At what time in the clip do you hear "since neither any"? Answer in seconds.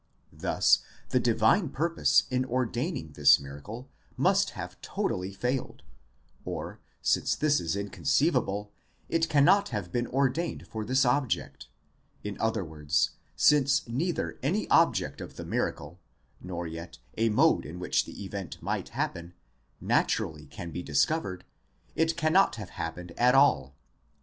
13.35-14.67